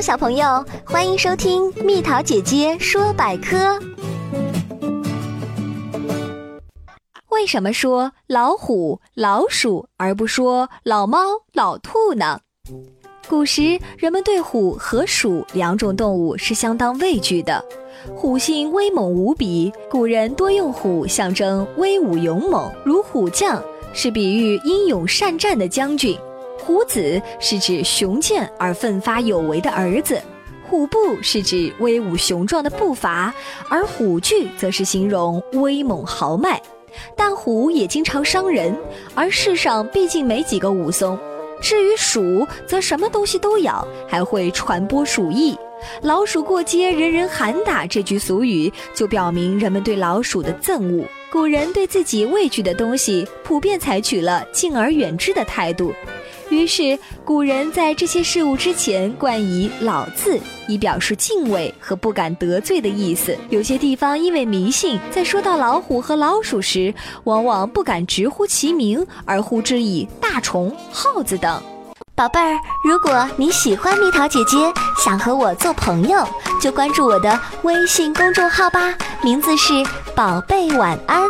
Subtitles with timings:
[0.00, 3.78] 小朋友，欢迎收听蜜桃姐姐说百科。
[7.28, 11.18] 为什么说老虎、老鼠而不说老猫、
[11.52, 12.40] 老兔呢？
[13.28, 17.62] 古时人们对虎和鼠两种动物是相当畏惧的。
[18.16, 23.62] 虎性威猛无比，古人多用虎象征威武勇猛，如虎将
[23.92, 26.18] 是比喻英勇善战的将军。
[26.60, 30.20] 虎子是指雄健而奋发有为的儿子，
[30.68, 33.34] 虎步是指威武雄壮的步伐，
[33.68, 36.60] 而虎踞则是形容威猛豪迈。
[37.16, 38.76] 但虎也经常伤人，
[39.14, 41.18] 而世上毕竟没几个武松。
[41.62, 45.56] 至于鼠，则什么东西都咬，还会传播鼠疫。
[46.02, 47.86] 老鼠过街，人人喊打。
[47.86, 51.04] 这句俗语就表明人们对老鼠的憎恶。
[51.30, 55.92] 古人对自己畏惧的东西，普遍采取了敬而远之的态度。
[56.50, 63.36] 于是，古人在这些事物之前冠以“老”字，以表示敬畏和不敢得罪的意思。
[63.50, 66.92] 有些地方因为迷信，在说到老虎和老鼠时，
[67.24, 71.62] 往往不敢直呼其名，而呼之以大虫、耗子等。
[72.16, 74.56] 宝贝儿，如果你喜欢蜜桃姐姐，
[75.02, 76.26] 想和我做朋友，
[76.60, 79.72] 就关注我的微信公众号吧，名字是
[80.14, 81.22] “宝贝晚安”。